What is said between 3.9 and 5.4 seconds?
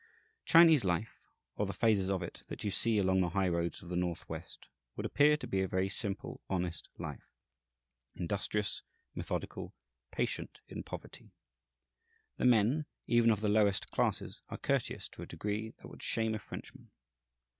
northwest, would appear